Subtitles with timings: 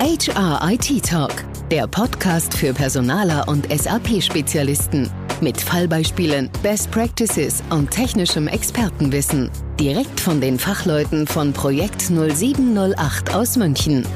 [0.00, 5.10] HR IT Talk, der Podcast für Personaler und SAP-Spezialisten.
[5.40, 9.50] Mit Fallbeispielen, Best Practices und technischem Expertenwissen.
[9.80, 14.06] Direkt von den Fachleuten von Projekt 0708 aus München.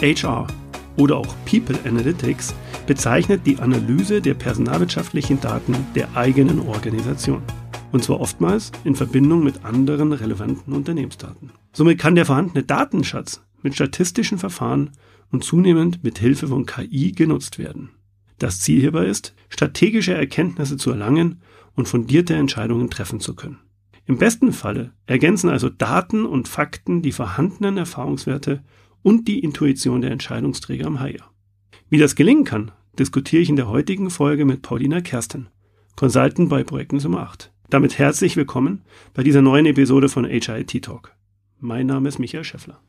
[0.00, 0.48] HR
[0.96, 2.56] oder auch People Analytics
[2.88, 7.42] bezeichnet die Analyse der personalwirtschaftlichen Daten der eigenen Organisation.
[7.92, 11.50] Und zwar oftmals in Verbindung mit anderen relevanten Unternehmensdaten.
[11.72, 14.90] Somit kann der vorhandene Datenschatz mit statistischen Verfahren
[15.30, 17.90] und zunehmend mit Hilfe von KI genutzt werden.
[18.38, 21.40] Das Ziel hierbei ist, strategische Erkenntnisse zu erlangen
[21.74, 23.58] und fundierte Entscheidungen treffen zu können.
[24.06, 28.64] Im besten Falle ergänzen also Daten und Fakten die vorhandenen Erfahrungswerte
[29.02, 31.30] und die Intuition der Entscheidungsträger am HR.
[31.88, 35.48] Wie das gelingen kann, diskutiere ich in der heutigen Folge mit Paulina Kersten,
[35.94, 37.52] Consultant bei Projekten Nummer 8.
[37.72, 38.82] Damit herzlich willkommen
[39.14, 41.16] bei dieser neuen Episode von HIT Talk.
[41.58, 42.82] Mein Name ist Michael Schäffler.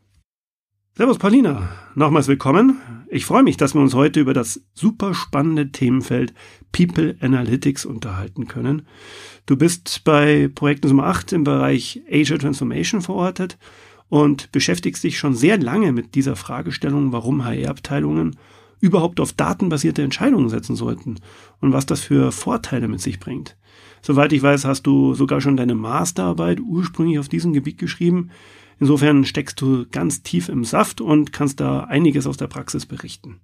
[0.97, 2.81] Servus Paulina, nochmals willkommen.
[3.07, 6.33] Ich freue mich, dass wir uns heute über das super spannende Themenfeld
[6.73, 8.85] People Analytics unterhalten können.
[9.45, 13.57] Du bist bei Projekt Nummer 8 im Bereich Asia Transformation verortet
[14.09, 18.35] und beschäftigst dich schon sehr lange mit dieser Fragestellung, warum HR-Abteilungen
[18.81, 21.21] überhaupt auf datenbasierte Entscheidungen setzen sollten
[21.61, 23.55] und was das für Vorteile mit sich bringt.
[24.05, 28.31] Soweit ich weiß, hast du sogar schon deine Masterarbeit ursprünglich auf diesem Gebiet geschrieben.
[28.79, 33.39] Insofern steckst du ganz tief im Saft und kannst da einiges aus der Praxis berichten.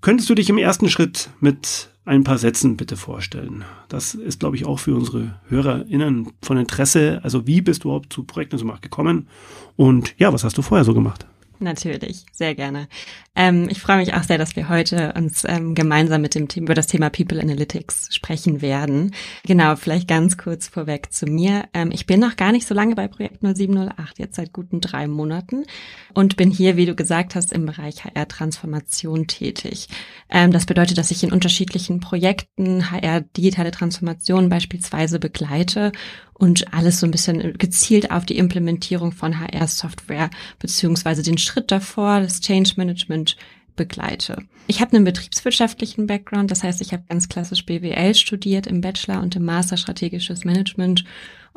[0.00, 3.64] Könntest du dich im ersten Schritt mit ein paar Sätzen bitte vorstellen?
[3.88, 7.20] Das ist, glaube ich, auch für unsere HörerInnen von Interesse.
[7.22, 9.28] Also, wie bist du überhaupt zu Projekten so gekommen?
[9.76, 11.26] Und ja, was hast du vorher so gemacht?
[11.64, 12.88] Natürlich, sehr gerne.
[13.34, 16.66] Ähm, ich freue mich auch sehr, dass wir heute uns ähm, gemeinsam mit dem Thema
[16.66, 19.14] über das Thema People Analytics sprechen werden.
[19.46, 21.64] Genau, vielleicht ganz kurz vorweg zu mir.
[21.72, 25.08] Ähm, ich bin noch gar nicht so lange bei Projekt 0708, jetzt seit guten drei
[25.08, 25.64] Monaten
[26.12, 29.88] und bin hier, wie du gesagt hast, im Bereich HR-Transformation tätig.
[30.28, 35.92] Ähm, das bedeutet, dass ich in unterschiedlichen Projekten HR-digitale Transformation beispielsweise begleite
[36.34, 42.20] und alles so ein bisschen gezielt auf die Implementierung von HR-Software beziehungsweise den Schritt davor,
[42.20, 43.36] das Change Management
[43.76, 44.38] begleite.
[44.66, 49.20] Ich habe einen betriebswirtschaftlichen Background, das heißt, ich habe ganz klassisch BWL studiert im Bachelor
[49.20, 51.04] und im Master strategisches Management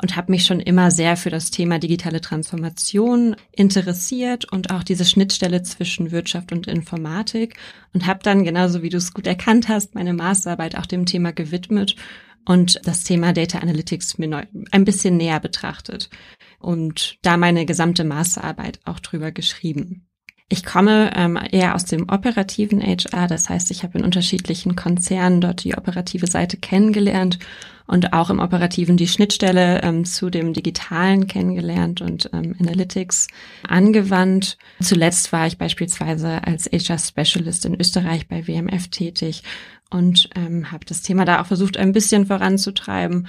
[0.00, 5.04] und habe mich schon immer sehr für das Thema digitale Transformation interessiert und auch diese
[5.04, 7.56] Schnittstelle zwischen Wirtschaft und Informatik
[7.94, 11.32] und habe dann genauso wie du es gut erkannt hast, meine Masterarbeit auch dem Thema
[11.32, 11.96] gewidmet
[12.44, 16.10] und das Thema Data Analytics mir neu, ein bisschen näher betrachtet
[16.58, 20.08] und da meine gesamte Masterarbeit auch drüber geschrieben.
[20.50, 25.42] Ich komme ähm, eher aus dem operativen HR, das heißt, ich habe in unterschiedlichen Konzernen
[25.42, 27.38] dort die operative Seite kennengelernt
[27.86, 33.28] und auch im operativen die Schnittstelle ähm, zu dem digitalen kennengelernt und ähm, Analytics
[33.66, 34.56] angewandt.
[34.80, 39.42] Zuletzt war ich beispielsweise als HR Specialist in Österreich bei WMF tätig
[39.90, 43.26] und ähm, habe das Thema da auch versucht, ein bisschen voranzutreiben.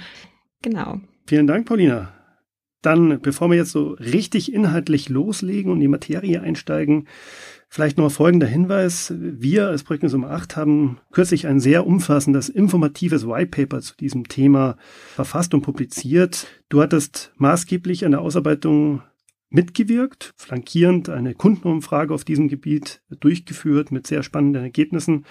[0.62, 1.00] Genau.
[1.26, 2.12] Vielen Dank, Paulina.
[2.82, 7.08] Dann, bevor wir jetzt so richtig inhaltlich loslegen und in die Materie einsteigen,
[7.68, 9.12] vielleicht noch folgender Hinweis.
[9.16, 14.28] Wir als Projekt Nummer 8 haben kürzlich ein sehr umfassendes, informatives White Paper zu diesem
[14.28, 14.76] Thema
[15.14, 16.46] verfasst und publiziert.
[16.70, 19.02] Du hattest maßgeblich an der Ausarbeitung
[19.50, 25.26] mitgewirkt, flankierend eine Kundenumfrage auf diesem Gebiet durchgeführt mit sehr spannenden Ergebnissen.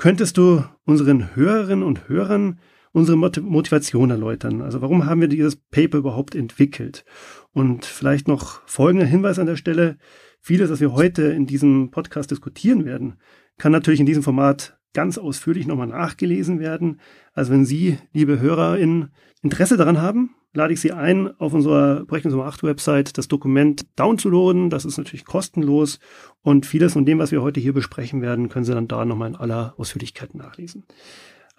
[0.00, 2.58] Könntest du unseren Hörerinnen und Hörern
[2.92, 4.62] unsere Motivation erläutern?
[4.62, 7.04] Also warum haben wir dieses Paper überhaupt entwickelt?
[7.52, 9.98] Und vielleicht noch folgender Hinweis an der Stelle.
[10.40, 13.18] Vieles, was wir heute in diesem Podcast diskutieren werden,
[13.58, 16.98] kann natürlich in diesem Format ganz ausführlich nochmal nachgelesen werden.
[17.34, 19.10] Also wenn Sie, liebe HörerInnen,
[19.42, 24.70] Interesse daran haben, lade ich Sie ein, auf unserer Berechnungsnummer 8 Website das Dokument downzuladen.
[24.70, 25.98] Das ist natürlich kostenlos
[26.42, 29.28] und vieles von dem, was wir heute hier besprechen werden, können Sie dann da nochmal
[29.28, 30.84] in aller Ausführlichkeit nachlesen.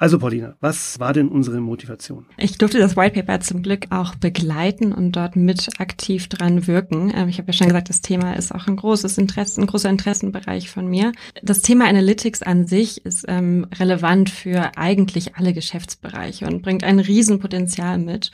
[0.01, 2.25] Also Paulina, was war denn unsere Motivation?
[2.37, 7.13] Ich durfte das White Paper zum Glück auch begleiten und dort mit aktiv dran wirken.
[7.15, 9.91] Ähm, ich habe ja schon gesagt, das Thema ist auch ein großes Interesse, ein großer
[9.91, 11.11] Interessenbereich von mir.
[11.43, 16.97] Das Thema Analytics an sich ist ähm, relevant für eigentlich alle Geschäftsbereiche und bringt ein
[16.97, 18.31] Riesenpotenzial mit.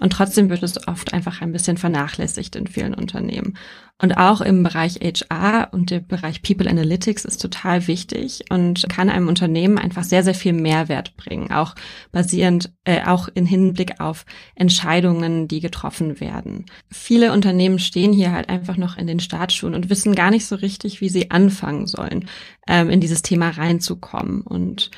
[0.00, 3.56] Und trotzdem wird es oft einfach ein bisschen vernachlässigt in vielen Unternehmen.
[4.02, 9.10] Und auch im Bereich HR und im Bereich People Analytics ist total wichtig und kann
[9.10, 11.74] einem Unternehmen einfach sehr, sehr viel Mehrwert bringen, auch
[12.10, 14.24] basierend, äh, auch in Hinblick auf
[14.54, 16.64] Entscheidungen, die getroffen werden.
[16.90, 20.56] Viele Unternehmen stehen hier halt einfach noch in den Startschuhen und wissen gar nicht so
[20.56, 22.26] richtig, wie sie anfangen sollen,
[22.66, 24.40] ähm, in dieses Thema reinzukommen.
[24.40, 24.90] Und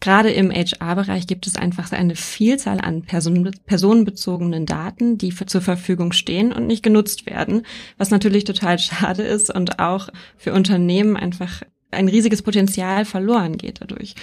[0.00, 6.12] Gerade im HR-Bereich gibt es einfach eine Vielzahl an person personenbezogenen Daten, die zur Verfügung
[6.12, 7.66] stehen und nicht genutzt werden,
[7.98, 10.08] was natürlich total schade ist und auch
[10.38, 11.62] für Unternehmen einfach
[11.92, 14.14] ein riesiges Potenzial verloren geht dadurch.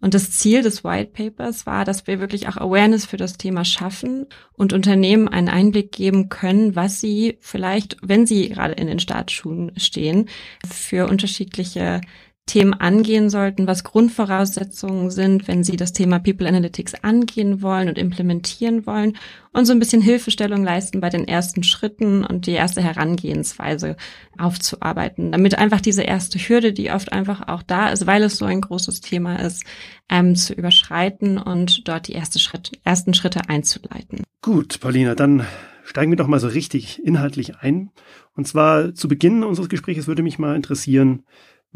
[0.00, 3.64] Und das Ziel des White Papers war, dass wir wirklich auch Awareness für das Thema
[3.64, 9.00] schaffen und Unternehmen einen Einblick geben können, was sie vielleicht, wenn sie gerade in den
[9.00, 10.28] Startschuhen stehen,
[10.70, 12.00] für unterschiedliche
[12.46, 17.98] Themen angehen sollten, was Grundvoraussetzungen sind, wenn Sie das Thema People Analytics angehen wollen und
[17.98, 19.16] implementieren wollen
[19.52, 23.96] und so ein bisschen Hilfestellung leisten bei den ersten Schritten und die erste Herangehensweise
[24.38, 28.44] aufzuarbeiten, damit einfach diese erste Hürde, die oft einfach auch da ist, weil es so
[28.44, 29.64] ein großes Thema ist,
[30.08, 34.22] ähm, zu überschreiten und dort die erste Schritt, ersten Schritte einzuleiten.
[34.40, 35.44] Gut, Paulina, dann
[35.82, 37.90] steigen wir doch mal so richtig inhaltlich ein.
[38.36, 41.24] Und zwar zu Beginn unseres Gesprächs würde mich mal interessieren,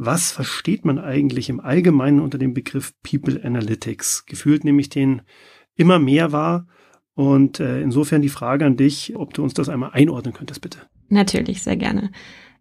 [0.03, 4.25] was versteht man eigentlich im Allgemeinen unter dem Begriff People Analytics?
[4.25, 5.21] Gefühlt nämlich den
[5.77, 6.67] immer mehr war.
[7.15, 10.79] Und äh, insofern die Frage an dich, ob du uns das einmal einordnen könntest, bitte.
[11.11, 12.13] Natürlich, sehr gerne.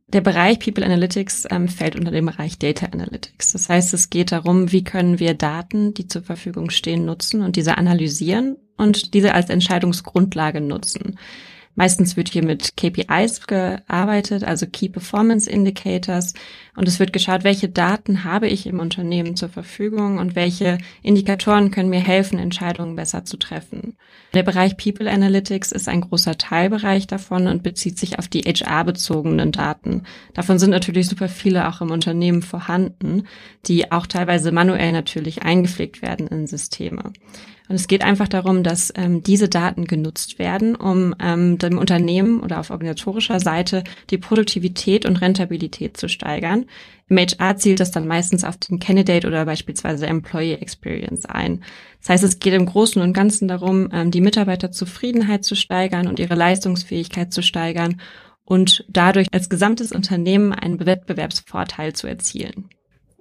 [0.08, 3.54] Der Bereich People Analytics ähm, fällt unter dem Bereich Data Analytics.
[3.54, 7.56] Das heißt, es geht darum, wie können wir Daten, die zur Verfügung stehen, nutzen und
[7.56, 11.18] diese analysieren und diese als Entscheidungsgrundlage nutzen.
[11.76, 16.34] Meistens wird hier mit KPIs gearbeitet, also Key Performance Indicators.
[16.76, 21.72] Und es wird geschaut, welche Daten habe ich im Unternehmen zur Verfügung und welche Indikatoren
[21.72, 23.96] können mir helfen, Entscheidungen besser zu treffen.
[24.34, 29.52] Der Bereich People Analytics ist ein großer Teilbereich davon und bezieht sich auf die HR-bezogenen
[29.52, 30.04] Daten.
[30.34, 33.24] Davon sind natürlich super viele auch im Unternehmen vorhanden,
[33.66, 37.14] die auch teilweise manuell natürlich eingepflegt werden in Systeme.
[37.70, 42.42] Und es geht einfach darum, dass ähm, diese Daten genutzt werden, um ähm, dem Unternehmen
[42.42, 46.66] oder auf organisatorischer Seite die Produktivität und Rentabilität zu steigern.
[47.10, 51.64] Im HR zielt das dann meistens auf den Candidate oder beispielsweise Employee Experience ein.
[52.00, 56.18] Das heißt, es geht im Großen und Ganzen darum, ähm, die Mitarbeiterzufriedenheit zu steigern und
[56.18, 58.02] ihre Leistungsfähigkeit zu steigern
[58.46, 62.70] und dadurch als gesamtes Unternehmen einen Wettbewerbsvorteil zu erzielen.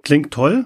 [0.01, 0.65] Klingt toll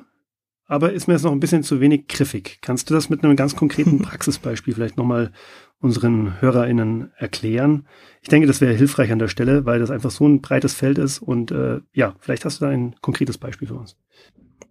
[0.65, 2.59] aber ist mir jetzt noch ein bisschen zu wenig griffig.
[2.61, 5.31] Kannst du das mit einem ganz konkreten Praxisbeispiel vielleicht nochmal
[5.79, 7.87] unseren HörerInnen erklären?
[8.21, 10.97] Ich denke, das wäre hilfreich an der Stelle, weil das einfach so ein breites Feld
[10.97, 13.97] ist und äh, ja, vielleicht hast du da ein konkretes Beispiel für uns.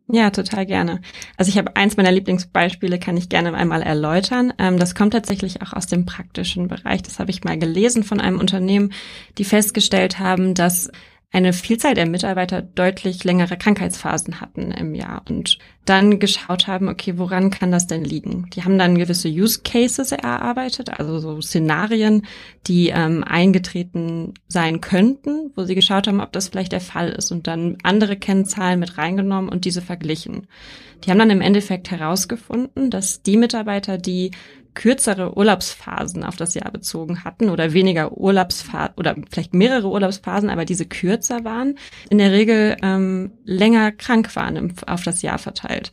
[0.09, 1.01] Ja, total gerne.
[1.37, 4.53] Also ich habe eins meiner Lieblingsbeispiele, kann ich gerne einmal erläutern.
[4.59, 7.03] Ähm, das kommt tatsächlich auch aus dem praktischen Bereich.
[7.03, 8.93] Das habe ich mal gelesen von einem Unternehmen,
[9.39, 10.91] die festgestellt haben, dass
[11.33, 17.15] eine Vielzahl der Mitarbeiter deutlich längere Krankheitsphasen hatten im Jahr und dann geschaut haben, okay,
[17.17, 18.49] woran kann das denn liegen?
[18.55, 22.27] Die haben dann gewisse Use Cases erarbeitet, also so Szenarien,
[22.67, 27.33] die ähm, eingetreten sein könnten, wo sie geschaut haben, ob das vielleicht der Fall ist
[27.33, 30.47] und dann andere Kennzahlen mit reingenommen und diese verglichen.
[31.05, 34.31] Die haben dann im Endeffekt herausgefunden, dass die Mitarbeiter, die
[34.75, 40.65] kürzere Urlaubsphasen auf das Jahr bezogen hatten oder weniger Urlaubsphasen oder vielleicht mehrere Urlaubsphasen, aber
[40.65, 41.79] diese kürzer waren,
[42.11, 45.93] in der Regel ähm, länger krank waren im, auf das Jahr verteilt.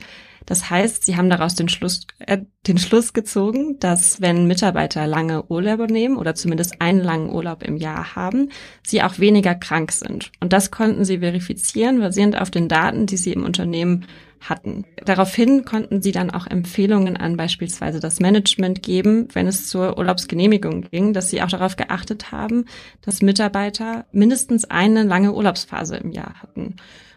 [0.49, 5.43] Das heißt, sie haben daraus den Schluss, äh, den Schluss gezogen, dass wenn Mitarbeiter lange
[5.43, 8.49] Urlaube nehmen oder zumindest einen langen Urlaub im Jahr haben,
[8.81, 10.31] sie auch weniger krank sind.
[10.39, 14.07] Und das konnten sie verifizieren, basierend auf den Daten, die sie im Unternehmen
[14.41, 14.86] hatten.
[15.06, 20.81] Daraufhin konnten sie dann auch Empfehlungen an beispielsweise das Management geben, wenn es zur Urlaubsgenehmigung
[20.89, 22.65] ging, dass sie auch darauf geachtet haben,
[23.01, 26.75] dass Mitarbeiter mindestens eine lange Urlaubsphase im Jahr hatten.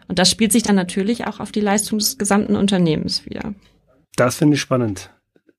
[0.09, 3.55] Und das spielt sich dann natürlich auch auf die Leistung des gesamten Unternehmens wieder.
[4.17, 5.11] Das finde ich spannend.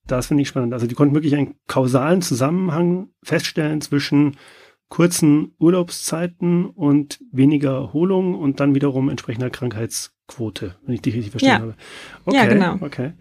[0.05, 0.73] Das finde ich spannend.
[0.73, 4.37] Also die konnten wirklich einen kausalen Zusammenhang feststellen zwischen
[4.89, 11.55] kurzen Urlaubszeiten und weniger Erholung und dann wiederum entsprechender Krankheitsquote, wenn ich dich richtig verstanden
[11.55, 11.71] ja.
[11.71, 11.75] habe.
[12.25, 12.85] Okay, ja, genau.
[12.85, 13.13] Okay.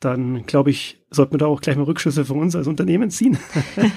[0.00, 3.36] Dann glaube ich, sollten wir da auch gleich mal Rückschlüsse für uns als Unternehmen ziehen.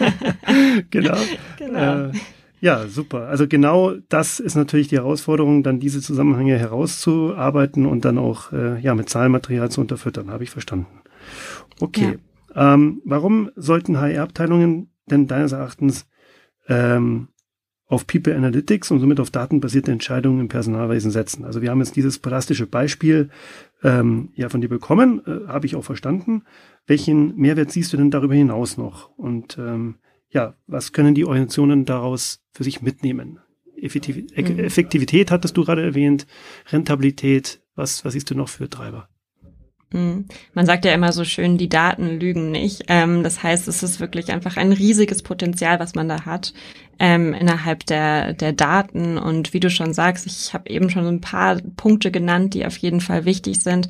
[0.90, 1.18] genau.
[1.60, 2.08] genau.
[2.08, 2.12] Äh,
[2.60, 3.28] ja, super.
[3.28, 8.80] Also genau das ist natürlich die Herausforderung, dann diese Zusammenhänge herauszuarbeiten und dann auch äh,
[8.80, 10.32] ja mit Zahlenmaterial zu unterfüttern.
[10.32, 10.88] Habe ich verstanden.
[11.80, 12.18] Okay.
[12.56, 12.74] Ja.
[12.74, 16.08] Ähm, warum sollten HR-Abteilungen denn deines Erachtens
[16.68, 17.28] ähm,
[17.92, 21.44] auf People Analytics und somit auf datenbasierte Entscheidungen im Personalwesen setzen.
[21.44, 23.30] Also wir haben jetzt dieses plastische Beispiel
[23.84, 26.44] ähm, ja von dir bekommen, äh, habe ich auch verstanden.
[26.88, 29.10] Welchen Mehrwert siehst du denn darüber hinaus noch?
[29.18, 29.96] Und ähm,
[30.30, 33.40] ja, was können die Organisationen daraus für sich mitnehmen?
[33.76, 34.60] Effektivität, mhm.
[34.60, 36.28] Effektivität hattest du gerade erwähnt,
[36.72, 39.10] Rentabilität, was, was siehst du noch für Treiber?
[39.92, 40.26] Mhm.
[40.54, 42.84] Man sagt ja immer so schön, die Daten lügen nicht.
[42.88, 46.54] Ähm, das heißt, es ist wirklich einfach ein riesiges Potenzial, was man da hat,
[47.02, 49.18] ähm, innerhalb der, der Daten.
[49.18, 52.78] Und wie du schon sagst, ich habe eben schon ein paar Punkte genannt, die auf
[52.78, 53.88] jeden Fall wichtig sind.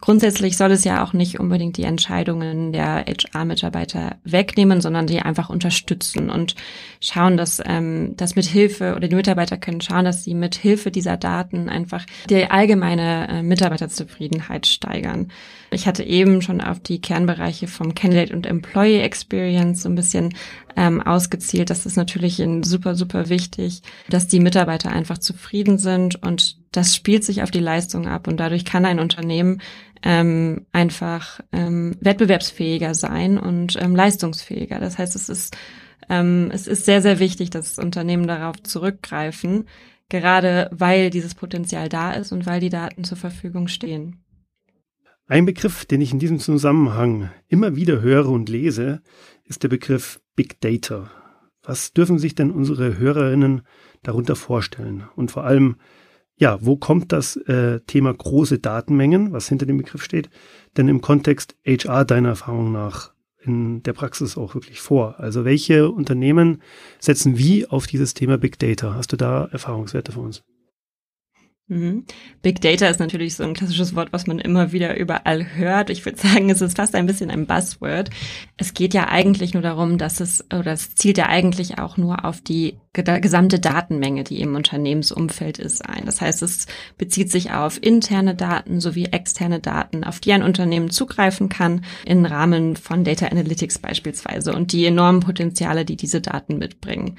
[0.00, 5.48] Grundsätzlich soll es ja auch nicht unbedingt die Entscheidungen der HR-Mitarbeiter wegnehmen, sondern die einfach
[5.48, 6.54] unterstützen und
[7.00, 10.90] schauen, dass, ähm, dass mit Hilfe oder die Mitarbeiter können schauen, dass sie mit Hilfe
[10.90, 15.28] dieser Daten einfach die allgemeine äh, Mitarbeiterzufriedenheit steigern.
[15.70, 20.34] Ich hatte eben schon auf die Kernbereiche vom Candidate und Employee Experience so ein bisschen
[20.76, 21.70] ähm, ausgezielt.
[21.70, 27.24] Das ist natürlich super, super wichtig, dass die Mitarbeiter einfach zufrieden sind und das spielt
[27.24, 29.60] sich auf die Leistung ab und dadurch kann ein Unternehmen
[30.02, 34.78] ähm, einfach ähm, wettbewerbsfähiger sein und ähm, leistungsfähiger.
[34.80, 35.56] Das heißt, es ist
[36.08, 39.66] ähm, es ist sehr, sehr wichtig, dass Unternehmen darauf zurückgreifen,
[40.08, 44.20] gerade weil dieses Potenzial da ist und weil die Daten zur Verfügung stehen.
[45.26, 49.00] Ein Begriff, den ich in diesem Zusammenhang immer wieder höre und lese,
[49.44, 51.10] ist der Begriff Big Data.
[51.62, 53.62] Was dürfen sich denn unsere Hörerinnen
[54.02, 55.04] darunter vorstellen?
[55.16, 55.76] Und vor allem,
[56.36, 60.30] ja, wo kommt das äh, Thema große Datenmengen, was hinter dem Begriff steht,
[60.76, 65.20] denn im Kontext HR deiner Erfahrung nach in der Praxis auch wirklich vor?
[65.20, 66.60] Also welche Unternehmen
[66.98, 68.94] setzen wie auf dieses Thema Big Data?
[68.94, 70.42] Hast du da Erfahrungswerte für uns?
[71.66, 72.04] Mhm.
[72.42, 75.88] Big Data ist natürlich so ein klassisches Wort, was man immer wieder überall hört.
[75.88, 78.10] Ich würde sagen, es ist fast ein bisschen ein Buzzword.
[78.58, 82.26] Es geht ja eigentlich nur darum, dass es, oder es zielt ja eigentlich auch nur
[82.26, 86.04] auf die gesamte Datenmenge, die im Unternehmensumfeld ist, ein.
[86.04, 86.66] Das heißt, es
[86.98, 92.26] bezieht sich auf interne Daten sowie externe Daten, auf die ein Unternehmen zugreifen kann im
[92.26, 97.16] Rahmen von Data Analytics beispielsweise und die enormen Potenziale, die diese Daten mitbringen.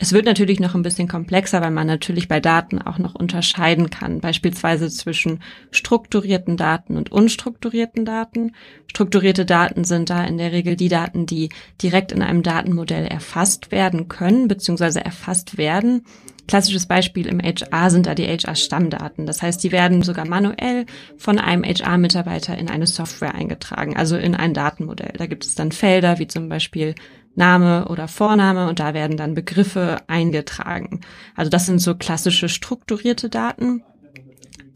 [0.00, 3.90] Es wird natürlich noch ein bisschen komplexer, weil man natürlich bei Daten auch noch unterscheiden
[3.90, 8.52] kann, beispielsweise zwischen strukturierten Daten und unstrukturierten Daten.
[8.86, 11.48] Strukturierte Daten sind da in der Regel die Daten, die
[11.82, 16.04] direkt in einem Datenmodell erfasst werden können, beziehungsweise erfasst werden.
[16.46, 19.26] Klassisches Beispiel im HR sind da die HR-Stammdaten.
[19.26, 20.86] Das heißt, die werden sogar manuell
[21.16, 25.12] von einem HR-Mitarbeiter in eine Software eingetragen, also in ein Datenmodell.
[25.18, 26.94] Da gibt es dann Felder wie zum Beispiel
[27.38, 31.00] Name oder Vorname und da werden dann Begriffe eingetragen.
[31.34, 33.82] Also das sind so klassische strukturierte Daten.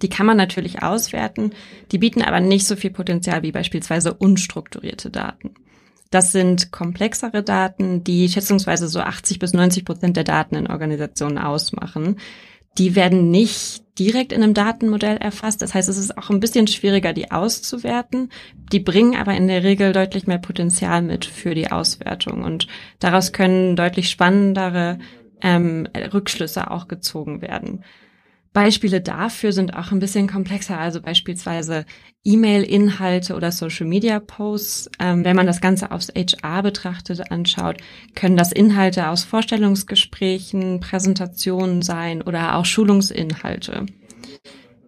[0.01, 1.53] Die kann man natürlich auswerten,
[1.93, 5.55] die bieten aber nicht so viel Potenzial wie beispielsweise unstrukturierte Daten.
[6.11, 11.39] Das sind komplexere Daten, die schätzungsweise so 80 bis 90 Prozent der Daten in Organisationen
[11.39, 12.17] ausmachen.
[12.79, 15.61] Die werden nicht direkt in einem Datenmodell erfasst.
[15.61, 18.31] Das heißt, es ist auch ein bisschen schwieriger, die auszuwerten.
[18.73, 22.43] Die bringen aber in der Regel deutlich mehr Potenzial mit für die Auswertung.
[22.43, 22.69] Und
[23.01, 24.99] daraus können deutlich spannendere
[25.43, 27.85] ähm, Rückschlüsse auch gezogen werden.
[28.53, 31.87] Beispiele dafür sind auch ein bisschen komplexer, also beispielsweise
[32.25, 34.91] E-Mail-Inhalte oder Social-Media-Posts.
[34.99, 37.79] Ähm, wenn man das Ganze aufs HR betrachtet, anschaut,
[38.15, 43.87] können das Inhalte aus Vorstellungsgesprächen, Präsentationen sein oder auch Schulungsinhalte.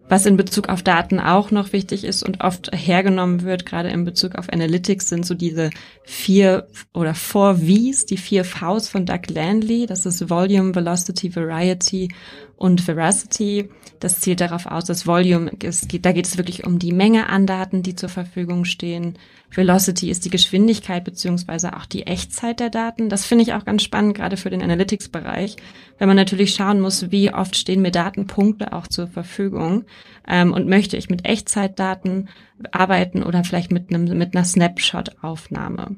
[0.07, 4.05] Was in Bezug auf Daten auch noch wichtig ist und oft hergenommen wird, gerade in
[4.05, 5.71] Bezug auf Analytics, sind so diese
[6.03, 9.87] vier oder four Vs, die vier Vs von Doug Landley.
[9.87, 12.09] Das ist Volume, Velocity, Variety
[12.57, 13.69] und Veracity.
[13.99, 17.47] Das zielt darauf aus, dass Volume ist, da geht es wirklich um die Menge an
[17.47, 19.17] Daten, die zur Verfügung stehen.
[19.51, 23.09] Velocity ist die Geschwindigkeit beziehungsweise auch die Echtzeit der Daten.
[23.09, 25.55] Das finde ich auch ganz spannend, gerade für den Analytics-Bereich,
[25.97, 29.85] wenn man natürlich schauen muss, wie oft stehen mir Datenpunkte auch zur Verfügung
[30.27, 32.29] ähm, und möchte ich mit Echtzeitdaten
[32.71, 35.95] arbeiten oder vielleicht mit, einem, mit einer Snapshot-Aufnahme.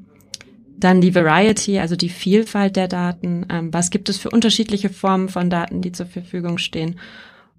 [0.78, 3.46] Dann die Variety, also die Vielfalt der Daten.
[3.50, 7.00] Ähm, was gibt es für unterschiedliche Formen von Daten, die zur Verfügung stehen?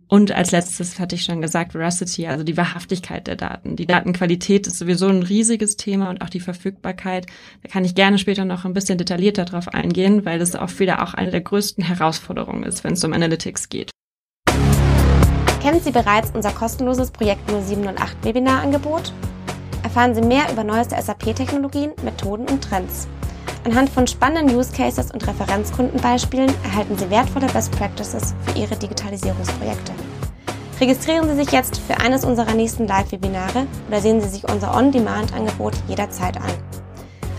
[0.07, 3.75] Und als letztes hatte ich schon gesagt, Veracity, also die Wahrhaftigkeit der Daten.
[3.75, 7.27] Die Datenqualität ist sowieso ein riesiges Thema und auch die Verfügbarkeit.
[7.61, 11.03] Da kann ich gerne später noch ein bisschen detaillierter drauf eingehen, weil das auch wieder
[11.03, 13.91] auch eine der größten Herausforderungen ist, wenn es um Analytics geht.
[15.61, 19.13] Kennen Sie bereits unser kostenloses Projekt 07 und 8 Webinarangebot?
[19.83, 23.07] Erfahren Sie mehr über neueste SAP-Technologien, Methoden und Trends.
[23.65, 29.91] Anhand von spannenden Use Cases und Referenzkundenbeispielen erhalten Sie wertvolle Best Practices für Ihre Digitalisierungsprojekte.
[30.79, 35.73] Registrieren Sie sich jetzt für eines unserer nächsten Live-Webinare oder sehen Sie sich unser On-Demand-Angebot
[35.87, 36.51] jederzeit an.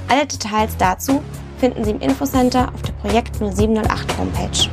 [0.09, 1.23] Alle Details dazu
[1.59, 4.69] finden Sie im Infocenter auf der Projekt 0708 Homepage.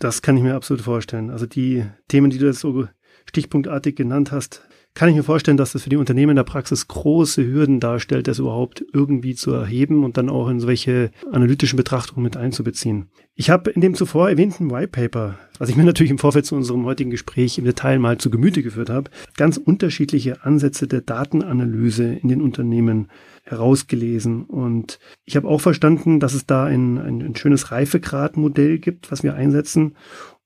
[0.00, 1.30] Das kann ich mir absolut vorstellen.
[1.30, 2.86] Also die Themen, die du jetzt so
[3.30, 4.62] stichpunktartig genannt hast,
[4.94, 8.26] kann ich mir vorstellen, dass das für die Unternehmen in der Praxis große Hürden darstellt,
[8.26, 13.08] das überhaupt irgendwie zu erheben und dann auch in solche analytischen Betrachtungen mit einzubeziehen.
[13.34, 16.56] Ich habe in dem zuvor erwähnten White Paper, was ich mir natürlich im Vorfeld zu
[16.56, 22.12] unserem heutigen Gespräch im Detail mal zu Gemüte geführt habe, ganz unterschiedliche Ansätze der Datenanalyse
[22.12, 23.08] in den Unternehmen
[23.44, 24.44] herausgelesen.
[24.44, 29.22] Und ich habe auch verstanden, dass es da ein, ein, ein schönes Reifegradmodell gibt, was
[29.22, 29.96] wir einsetzen,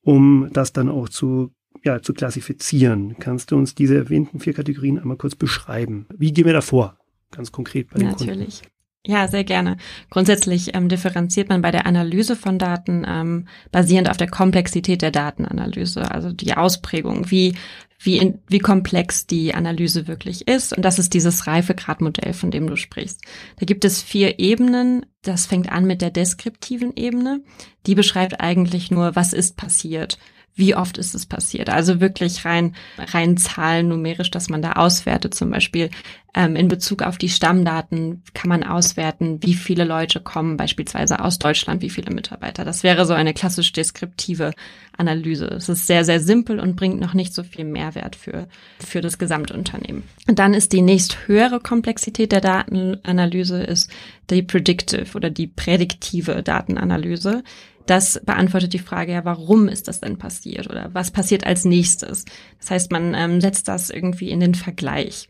[0.02, 1.50] um das dann auch zu
[1.82, 3.16] ja, zu klassifizieren.
[3.18, 6.06] Kannst du uns diese erwähnten vier Kategorien einmal kurz beschreiben?
[6.16, 6.98] Wie gehen wir da vor?
[7.30, 8.60] Ganz konkret bei den Natürlich.
[8.60, 8.74] Kunden.
[9.06, 9.76] Ja, sehr gerne.
[10.08, 15.10] Grundsätzlich ähm, differenziert man bei der Analyse von Daten ähm, basierend auf der Komplexität der
[15.10, 17.54] Datenanalyse, also die Ausprägung, wie
[17.98, 20.76] wie, in, wie komplex die Analyse wirklich ist.
[20.76, 23.22] Und das ist dieses Reifegradmodell, von dem du sprichst.
[23.56, 25.06] Da gibt es vier Ebenen.
[25.22, 27.42] Das fängt an mit der deskriptiven Ebene.
[27.86, 30.18] Die beschreibt eigentlich nur, was ist passiert
[30.56, 31.68] wie oft ist es passiert.
[31.68, 35.34] Also wirklich rein, rein Zahlen numerisch, dass man da auswertet.
[35.34, 35.90] Zum Beispiel
[36.36, 41.38] ähm, in Bezug auf die Stammdaten kann man auswerten, wie viele Leute kommen beispielsweise aus
[41.38, 42.64] Deutschland, wie viele Mitarbeiter.
[42.64, 44.52] Das wäre so eine klassisch deskriptive
[44.96, 45.46] Analyse.
[45.46, 48.46] Es ist sehr, sehr simpel und bringt noch nicht so viel Mehrwert für,
[48.78, 50.04] für das Gesamtunternehmen.
[50.28, 53.90] Und dann ist die nächst höhere Komplexität der Datenanalyse ist
[54.30, 57.42] die predictive oder die prädiktive Datenanalyse
[57.86, 62.24] das beantwortet die Frage ja, warum ist das denn passiert oder was passiert als nächstes.
[62.58, 65.28] Das heißt, man ähm, setzt das irgendwie in den Vergleich.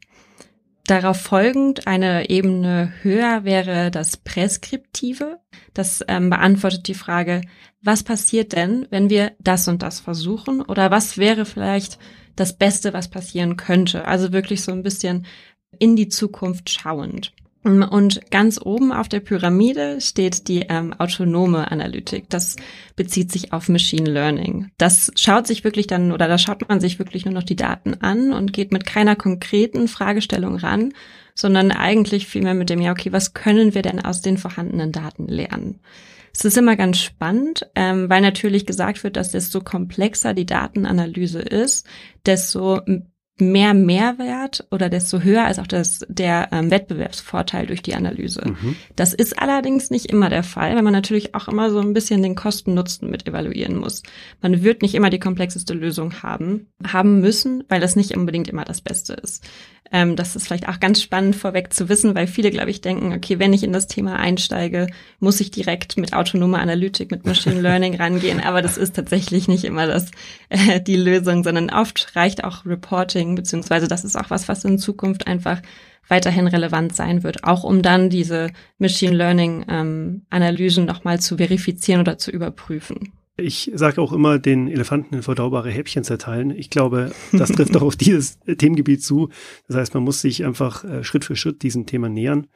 [0.87, 5.41] Darauf folgend eine Ebene höher wäre das Präskriptive.
[5.73, 7.41] Das ähm, beantwortet die Frage,
[7.83, 11.99] was passiert denn, wenn wir das und das versuchen oder was wäre vielleicht
[12.37, 14.07] das Beste, was passieren könnte.
[14.07, 15.27] Also wirklich so ein bisschen
[15.79, 17.33] in die Zukunft schauend.
[17.65, 22.29] Und ganz oben auf der Pyramide steht die ähm, autonome Analytik.
[22.29, 22.57] Das
[22.95, 24.71] bezieht sich auf Machine Learning.
[24.77, 27.95] Das schaut sich wirklich dann oder da schaut man sich wirklich nur noch die Daten
[27.95, 30.93] an und geht mit keiner konkreten Fragestellung ran,
[31.35, 35.27] sondern eigentlich vielmehr mit dem, ja, okay, was können wir denn aus den vorhandenen Daten
[35.27, 35.81] lernen?
[36.35, 41.41] Es ist immer ganz spannend, ähm, weil natürlich gesagt wird, dass desto komplexer die Datenanalyse
[41.41, 41.87] ist,
[42.27, 42.81] desto
[43.39, 48.43] mehr Mehrwert oder desto höher als auch das, der ähm, Wettbewerbsvorteil durch die Analyse.
[48.47, 48.77] Mhm.
[48.95, 52.23] Das ist allerdings nicht immer der Fall, weil man natürlich auch immer so ein bisschen
[52.23, 54.03] den Kosten-Nutzen mit evaluieren muss.
[54.41, 58.65] Man wird nicht immer die komplexeste Lösung haben, haben müssen, weil das nicht unbedingt immer
[58.65, 59.45] das Beste ist.
[59.93, 63.13] Ähm, das ist vielleicht auch ganz spannend vorweg zu wissen, weil viele, glaube ich, denken,
[63.13, 64.87] okay, wenn ich in das Thema einsteige,
[65.21, 68.41] muss ich direkt mit autonomer Analytik, mit Machine Learning rangehen.
[68.41, 70.11] Aber das ist tatsächlich nicht immer das,
[70.49, 74.79] äh, die Lösung, sondern oft reicht auch Reporting, beziehungsweise das ist auch was, was in
[74.79, 75.63] Zukunft einfach
[76.09, 82.01] weiterhin relevant sein wird, auch um dann diese Machine Learning ähm, Analysen nochmal zu verifizieren
[82.01, 83.13] oder zu überprüfen.
[83.37, 86.51] Ich sage auch immer, den Elefanten in verdaubare Häppchen zerteilen.
[86.51, 89.29] Ich glaube, das trifft auch auf dieses Themengebiet zu.
[89.67, 92.47] Das heißt, man muss sich einfach äh, Schritt für Schritt diesem Thema nähern.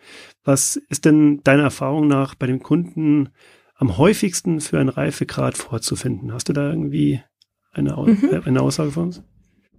[0.44, 3.30] Was ist denn deiner Erfahrung nach bei den Kunden
[3.74, 6.32] am häufigsten für einen Reifegrad vorzufinden?
[6.32, 7.22] Hast du da irgendwie
[7.72, 8.28] eine, mhm.
[8.30, 9.22] Äh, eine Aussage von uns?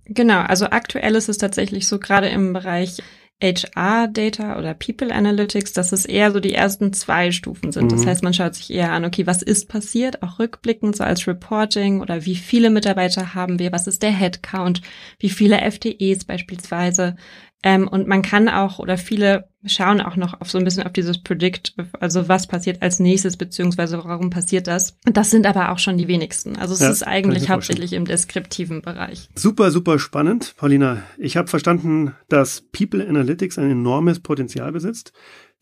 [0.10, 2.98] Genau, also aktuell ist es tatsächlich so, gerade im Bereich
[3.42, 7.86] HR-Data oder People Analytics, dass es eher so die ersten zwei Stufen sind.
[7.86, 7.90] Mhm.
[7.90, 11.26] Das heißt, man schaut sich eher an, okay, was ist passiert, auch rückblickend, so als
[11.26, 14.82] Reporting oder wie viele Mitarbeiter haben wir, was ist der Headcount,
[15.20, 17.16] wie viele FTEs beispielsweise,
[17.62, 20.94] ähm, und man kann auch, oder viele schauen auch noch auf so ein bisschen auf
[20.94, 24.98] dieses Predict, also was passiert als nächstes, beziehungsweise warum passiert das.
[25.04, 26.56] Das sind aber auch schon die wenigsten.
[26.56, 29.28] Also es ja, ist eigentlich hauptsächlich im deskriptiven Bereich.
[29.36, 31.04] Super, super spannend, Paulina.
[31.18, 35.12] Ich habe verstanden, dass People Analytics ein enormes Potenzial besitzt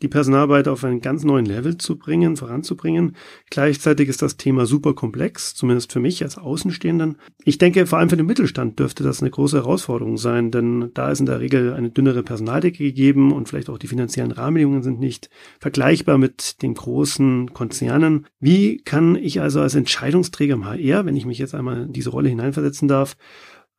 [0.02, 3.16] die Personalarbeit auf einen ganz neuen Level zu bringen, voranzubringen.
[3.50, 7.18] Gleichzeitig ist das Thema super komplex, zumindest für mich als Außenstehenden.
[7.44, 11.12] Ich denke, vor allem für den Mittelstand dürfte das eine große Herausforderung sein, denn da
[11.12, 15.00] ist in der Regel eine dünnere Personaldecke gegeben und vielleicht auch die finanziellen Rahmenbedingungen sind
[15.00, 15.30] nicht
[15.60, 18.28] vergleichbar mit den großen Konzernen.
[18.40, 22.12] Wie kann ich also als Entscheidungsträger im HR, wenn ich mich jetzt einmal in diese
[22.12, 23.18] Rolle hineinversetzen darf,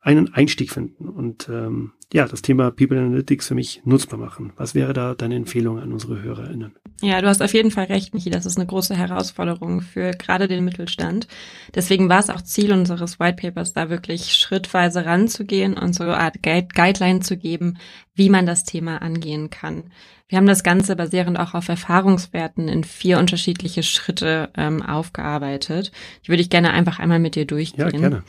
[0.01, 4.51] einen Einstieg finden und ähm, ja, das Thema People Analytics für mich nutzbar machen.
[4.55, 6.75] Was wäre da deine Empfehlung an unsere HörerInnen?
[7.01, 8.31] Ja, du hast auf jeden Fall recht, Michi.
[8.31, 11.27] Das ist eine große Herausforderung für gerade den Mittelstand.
[11.75, 16.17] Deswegen war es auch Ziel unseres White Papers, da wirklich schrittweise ranzugehen und so eine
[16.17, 17.77] Art Guide Guideline zu geben,
[18.15, 19.83] wie man das Thema angehen kann.
[20.27, 25.91] Wir haben das Ganze basierend auch auf Erfahrungswerten in vier unterschiedliche Schritte ähm, aufgearbeitet.
[26.23, 27.85] Die würde ich gerne einfach einmal mit dir durchgehen.
[27.85, 28.23] Ja, gerne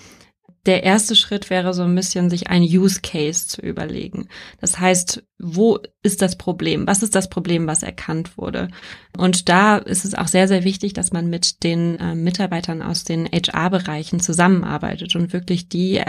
[0.66, 4.28] der erste Schritt wäre so ein bisschen, sich ein Use Case zu überlegen.
[4.60, 6.86] Das heißt, wo ist das Problem?
[6.86, 8.68] Was ist das Problem, was erkannt wurde?
[9.16, 13.04] Und da ist es auch sehr, sehr wichtig, dass man mit den äh, Mitarbeitern aus
[13.04, 16.00] den HR-Bereichen zusammenarbeitet und wirklich die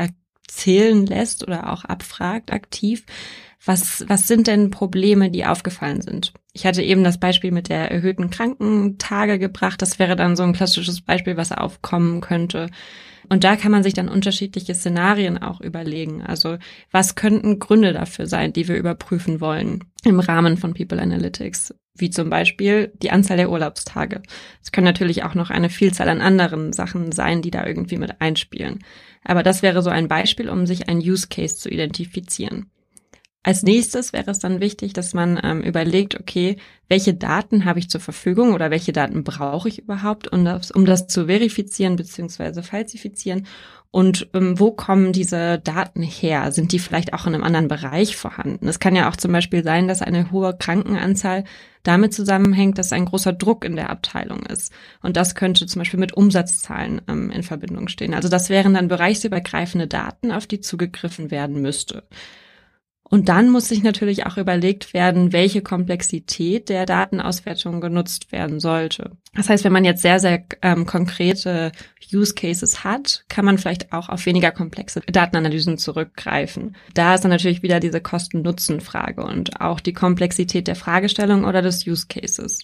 [0.47, 3.05] zählen lässt oder auch abfragt aktiv,
[3.63, 6.33] was, was sind denn Probleme, die aufgefallen sind?
[6.51, 9.81] Ich hatte eben das Beispiel mit der erhöhten Krankentage gebracht.
[9.81, 12.69] Das wäre dann so ein klassisches Beispiel, was aufkommen könnte.
[13.31, 16.21] Und da kann man sich dann unterschiedliche Szenarien auch überlegen.
[16.21, 16.57] Also
[16.91, 21.73] was könnten Gründe dafür sein, die wir überprüfen wollen im Rahmen von People Analytics?
[21.95, 24.21] Wie zum Beispiel die Anzahl der Urlaubstage.
[24.61, 28.19] Es können natürlich auch noch eine Vielzahl an anderen Sachen sein, die da irgendwie mit
[28.19, 28.79] einspielen.
[29.23, 32.69] Aber das wäre so ein Beispiel, um sich ein Use Case zu identifizieren.
[33.43, 37.89] Als nächstes wäre es dann wichtig, dass man ähm, überlegt, okay, welche Daten habe ich
[37.89, 42.61] zur Verfügung oder welche Daten brauche ich überhaupt, um das, um das zu verifizieren bzw.
[42.61, 43.47] falsifizieren
[43.91, 46.53] und ähm, wo kommen diese Daten her?
[46.53, 48.69] Sind die vielleicht auch in einem anderen Bereich vorhanden?
[48.69, 51.43] Es kann ja auch zum Beispiel sein, dass eine hohe Krankenanzahl
[51.83, 54.71] damit zusammenhängt, dass ein großer Druck in der Abteilung ist.
[55.01, 58.13] Und das könnte zum Beispiel mit Umsatzzahlen ähm, in Verbindung stehen.
[58.13, 62.03] Also das wären dann bereichsübergreifende Daten, auf die zugegriffen werden müsste.
[63.11, 69.17] Und dann muss sich natürlich auch überlegt werden, welche Komplexität der Datenauswertung genutzt werden sollte.
[69.35, 71.73] Das heißt, wenn man jetzt sehr, sehr ähm, konkrete
[72.13, 76.77] Use Cases hat, kann man vielleicht auch auf weniger komplexe Datenanalysen zurückgreifen.
[76.93, 81.85] Da ist dann natürlich wieder diese Kosten-Nutzen-Frage und auch die Komplexität der Fragestellung oder des
[81.85, 82.59] Use Cases.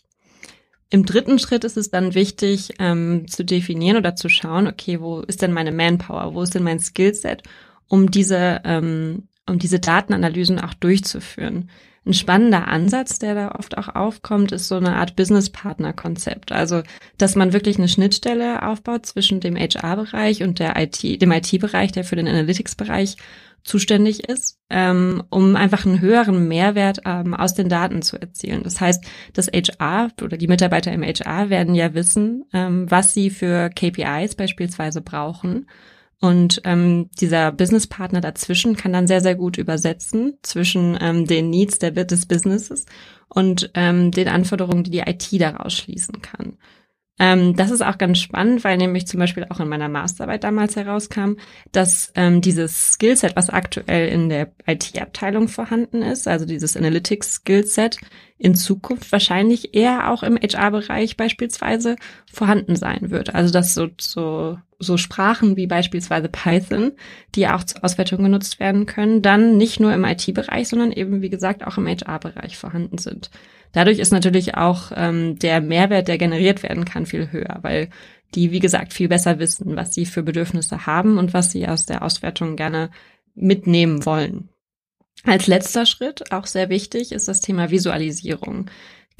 [0.89, 5.19] Im dritten Schritt ist es dann wichtig ähm, zu definieren oder zu schauen, okay, wo
[5.19, 7.43] ist denn meine Manpower, wo ist denn mein Skillset,
[7.89, 11.69] um diese ähm, um diese Datenanalysen auch durchzuführen.
[12.07, 16.53] Ein spannender Ansatz, der da oft auch aufkommt, ist so eine Art Business-Partner-Konzept.
[16.53, 16.83] Also,
[17.17, 22.05] dass man wirklich eine Schnittstelle aufbaut zwischen dem HR-Bereich und der IT, dem IT-Bereich, der
[22.05, 23.17] für den Analytics-Bereich
[23.65, 28.63] zuständig ist, ähm, um einfach einen höheren Mehrwert ähm, aus den Daten zu erzielen.
[28.63, 33.29] Das heißt, das HR oder die Mitarbeiter im HR werden ja wissen, ähm, was sie
[33.29, 35.67] für KPIs beispielsweise brauchen
[36.19, 41.77] und ähm, dieser Businesspartner dazwischen kann dann sehr, sehr gut übersetzen zwischen ähm, den Needs
[41.77, 42.85] der, des Businesses
[43.29, 46.57] und ähm, den Anforderungen, die die IT daraus schließen kann.
[47.19, 50.75] Ähm, das ist auch ganz spannend, weil nämlich zum Beispiel auch in meiner Masterarbeit damals
[50.75, 51.33] herauskam,
[51.71, 57.97] dass ähm, dieses Skillset, was aktuell in der IT-Abteilung vorhanden ist, also dieses Analytics-Skillset,
[58.37, 61.95] in Zukunft wahrscheinlich eher auch im HR-Bereich beispielsweise
[62.31, 63.33] vorhanden sein wird.
[63.33, 66.91] Also dass so, so, so Sprachen wie beispielsweise Python,
[67.33, 71.31] die auch zur Auswertung genutzt werden können, dann nicht nur im IT-Bereich, sondern eben, wie
[71.31, 73.31] gesagt, auch im HR-Bereich vorhanden sind.
[73.71, 77.89] Dadurch ist natürlich auch ähm, der Mehrwert, der generiert werden kann, viel höher, weil
[78.35, 81.85] die, wie gesagt, viel besser wissen, was sie für Bedürfnisse haben und was sie aus
[81.85, 82.89] der Auswertung gerne
[83.35, 84.49] mitnehmen wollen.
[85.23, 88.69] Als letzter Schritt, auch sehr wichtig, ist das Thema Visualisierung.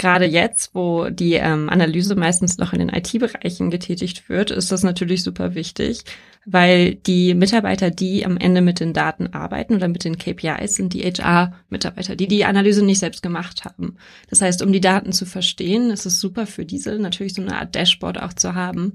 [0.00, 4.84] Gerade jetzt, wo die ähm, Analyse meistens noch in den IT-Bereichen getätigt wird, ist das
[4.84, 6.04] natürlich super wichtig,
[6.46, 10.94] weil die Mitarbeiter, die am Ende mit den Daten arbeiten oder mit den KPIs, sind
[10.94, 13.96] die HR-Mitarbeiter, die die Analyse nicht selbst gemacht haben.
[14.30, 17.58] Das heißt, um die Daten zu verstehen, ist es super für diese natürlich so eine
[17.58, 18.94] Art Dashboard auch zu haben,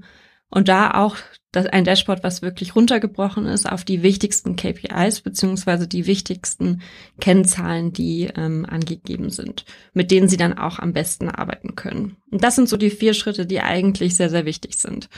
[0.50, 1.16] und da auch
[1.52, 6.82] das, ein Dashboard, was wirklich runtergebrochen ist auf die wichtigsten KPIs beziehungsweise die wichtigsten
[7.20, 12.16] Kennzahlen, die ähm, angegeben sind, mit denen Sie dann auch am besten arbeiten können.
[12.30, 15.08] Und das sind so die vier Schritte, die eigentlich sehr, sehr wichtig sind,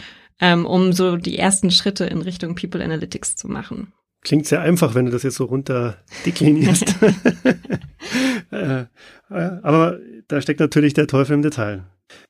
[0.41, 3.93] ähm, um so die ersten Schritte in Richtung People Analytics zu machen.
[4.23, 6.95] Klingt sehr einfach, wenn du das jetzt so runter deklinierst.
[8.53, 8.83] Äh,
[9.29, 11.85] äh, aber da steckt natürlich der Teufel im Detail.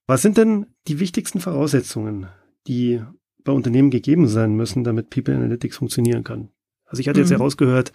[0.07, 2.29] Was sind denn die wichtigsten Voraussetzungen
[2.67, 3.03] die
[3.45, 6.51] bei Unternehmen gegeben sein müssen, damit People Analytics funktionieren kann.
[6.87, 7.37] Also ich hatte jetzt mhm.
[7.37, 7.93] herausgehört,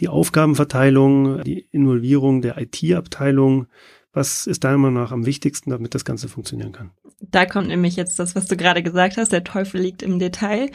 [0.00, 3.66] die Aufgabenverteilung, die Involvierung der IT-Abteilung.
[4.16, 6.90] Was ist deiner Meinung nach am wichtigsten, damit das Ganze funktionieren kann?
[7.20, 10.70] Da kommt nämlich jetzt das, was du gerade gesagt hast, der Teufel liegt im Detail.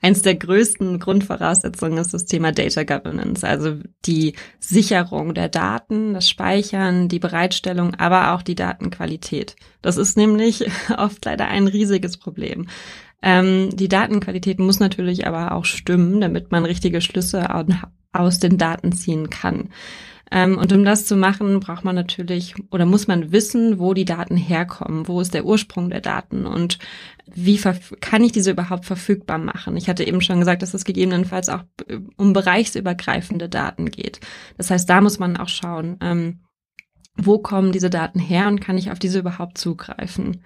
[0.00, 3.74] Eins der größten Grundvoraussetzungen ist das Thema Data Governance, also
[4.06, 9.56] die Sicherung der Daten, das Speichern, die Bereitstellung, aber auch die Datenqualität.
[9.82, 10.64] Das ist nämlich
[10.96, 12.66] oft leider ein riesiges Problem.
[13.20, 17.46] Ähm, die Datenqualität muss natürlich aber auch stimmen, damit man richtige Schlüsse
[18.14, 19.68] aus den Daten ziehen kann.
[20.30, 24.04] Ähm, und um das zu machen, braucht man natürlich oder muss man wissen, wo die
[24.04, 26.78] Daten herkommen, wo ist der Ursprung der Daten und
[27.32, 27.60] wie
[28.00, 29.76] kann ich diese überhaupt verfügbar machen.
[29.76, 31.64] Ich hatte eben schon gesagt, dass es gegebenenfalls auch
[32.16, 34.20] um bereichsübergreifende Daten geht.
[34.56, 36.40] Das heißt, da muss man auch schauen, ähm,
[37.16, 40.42] wo kommen diese Daten her und kann ich auf diese überhaupt zugreifen.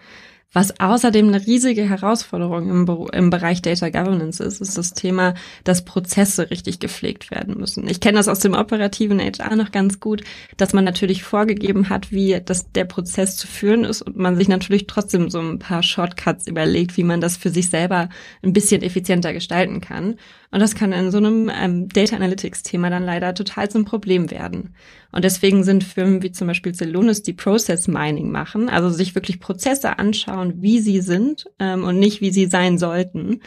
[0.52, 5.84] Was außerdem eine riesige Herausforderung im, im, Bereich Data Governance ist, ist das Thema, dass
[5.84, 7.88] Prozesse richtig gepflegt werden müssen.
[7.88, 10.24] Ich kenne das aus dem operativen HR noch ganz gut,
[10.56, 14.48] dass man natürlich vorgegeben hat, wie das, der Prozess zu führen ist und man sich
[14.48, 18.08] natürlich trotzdem so ein paar Shortcuts überlegt, wie man das für sich selber
[18.42, 20.16] ein bisschen effizienter gestalten kann.
[20.50, 24.32] Und das kann in so einem ähm, Data Analytics Thema dann leider total zum Problem
[24.32, 24.74] werden.
[25.12, 29.40] Und deswegen sind Firmen wie zum Beispiel Celonis, die Process Mining machen, also sich wirklich
[29.40, 33.40] Prozesse anschauen, wie sie sind ähm, und nicht wie sie sein sollten,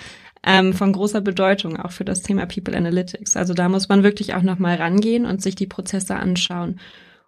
[0.46, 3.38] ähm, von großer Bedeutung auch für das Thema People Analytics.
[3.38, 6.80] Also da muss man wirklich auch nochmal rangehen und sich die Prozesse anschauen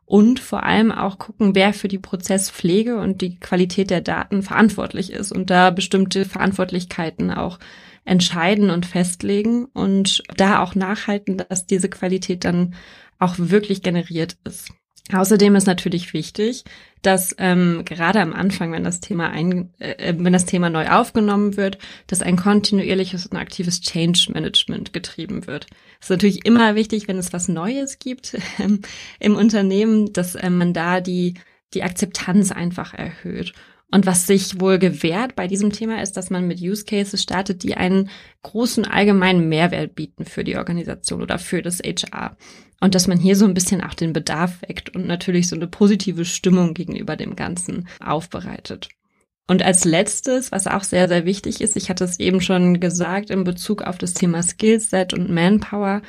[0.05, 5.11] und vor allem auch gucken, wer für die Prozesspflege und die Qualität der Daten verantwortlich
[5.11, 7.59] ist und da bestimmte Verantwortlichkeiten auch
[8.05, 12.75] entscheiden und festlegen und da auch nachhalten, dass diese Qualität dann
[13.17, 14.69] auch wirklich generiert ist.
[15.13, 16.63] Außerdem ist natürlich wichtig,
[17.03, 21.57] dass ähm, gerade am Anfang, wenn das Thema ein, äh, wenn das Thema neu aufgenommen
[21.57, 25.67] wird, dass ein kontinuierliches und aktives Change Management getrieben wird.
[25.99, 28.81] Es ist natürlich immer wichtig, wenn es was Neues gibt ähm,
[29.19, 31.35] im Unternehmen, dass äh, man da die
[31.73, 33.53] die Akzeptanz einfach erhöht.
[33.91, 37.63] Und was sich wohl gewährt bei diesem Thema ist, dass man mit Use Cases startet,
[37.63, 38.09] die einen
[38.41, 42.35] großen allgemeinen Mehrwert bieten für die Organisation oder für das HR.
[42.81, 45.67] Und dass man hier so ein bisschen auch den Bedarf weckt und natürlich so eine
[45.67, 48.89] positive Stimmung gegenüber dem Ganzen aufbereitet.
[49.47, 53.29] Und als letztes, was auch sehr, sehr wichtig ist, ich hatte es eben schon gesagt
[53.29, 56.01] in Bezug auf das Thema Skillset und Manpower,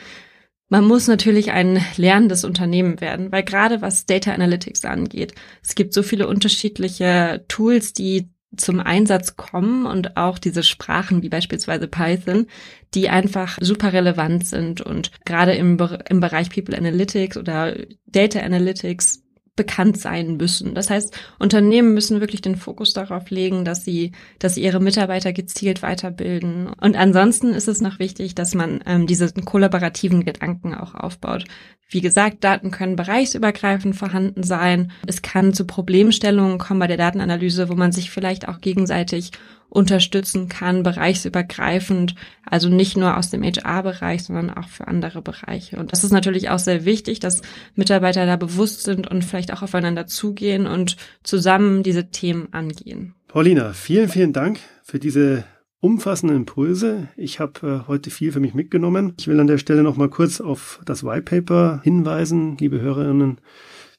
[0.69, 5.93] man muss natürlich ein lernendes Unternehmen werden, weil gerade was Data Analytics angeht, es gibt
[5.93, 12.47] so viele unterschiedliche Tools, die zum Einsatz kommen und auch diese Sprachen wie beispielsweise Python,
[12.95, 17.77] die einfach super relevant sind und gerade im, im Bereich People Analytics oder
[18.07, 19.26] Data Analytics
[19.57, 20.75] bekannt sein müssen.
[20.75, 25.33] Das heißt, Unternehmen müssen wirklich den Fokus darauf legen, dass sie, dass sie ihre Mitarbeiter
[25.33, 26.69] gezielt weiterbilden.
[26.81, 31.45] Und ansonsten ist es noch wichtig, dass man ähm, diese kollaborativen Gedanken auch aufbaut.
[31.89, 34.91] Wie gesagt, Daten können bereichsübergreifend vorhanden sein.
[35.07, 39.31] Es kann zu Problemstellungen kommen bei der Datenanalyse, wo man sich vielleicht auch gegenseitig
[39.69, 45.77] unterstützen kann, bereichsübergreifend, also nicht nur aus dem HR-Bereich, sondern auch für andere Bereiche.
[45.77, 47.43] Und das ist natürlich auch sehr wichtig, dass
[47.75, 53.15] Mitarbeiter da bewusst sind und vielleicht auch aufeinander zugehen und zusammen diese Themen angehen.
[53.29, 55.45] Paulina, vielen, vielen Dank für diese
[55.81, 57.09] umfassenden Impulse.
[57.17, 59.15] Ich habe äh, heute viel für mich mitgenommen.
[59.19, 63.41] Ich will an der Stelle noch mal kurz auf das White Paper hinweisen, liebe Hörerinnen.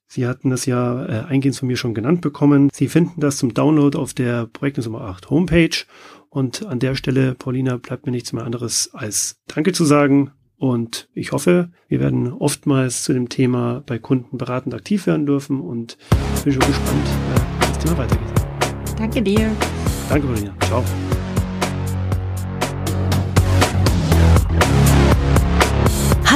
[0.08, 2.70] Sie hatten das ja äh, eingehend von mir schon genannt bekommen.
[2.74, 5.86] Sie finden das zum Download auf der Projektnummer 8 Homepage.
[6.30, 10.32] Und an der Stelle, Paulina, bleibt mir nichts mehr anderes als Danke zu sagen.
[10.58, 15.62] Und ich hoffe, wir werden oftmals zu dem Thema bei Kunden beratend aktiv werden dürfen.
[15.62, 15.98] Und
[16.36, 18.28] ich bin schon gespannt, äh, wie das Thema weitergeht.
[18.98, 19.52] Danke dir.
[20.10, 20.54] Danke, Paulina.
[20.62, 20.84] Ciao.